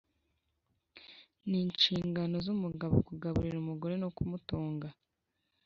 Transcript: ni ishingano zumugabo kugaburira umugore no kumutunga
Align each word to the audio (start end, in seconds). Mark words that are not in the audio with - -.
ni 1.49 1.59
ishingano 1.69 2.35
zumugabo 2.45 2.95
kugaburira 3.07 3.57
umugore 3.59 3.95
no 4.03 4.09
kumutunga 4.15 4.87